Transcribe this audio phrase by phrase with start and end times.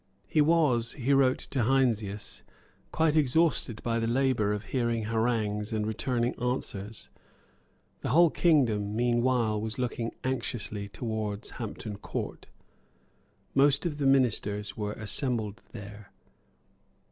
[0.25, 2.41] He was, he wrote to Heinsius,
[2.91, 7.11] quite exhausted by the labour of hearing harangues and returning answers.
[7.99, 12.47] The whole kingdom meanwhile was looking anxiously towards Hampton Court.
[13.53, 16.11] Most of the ministers were assembled there.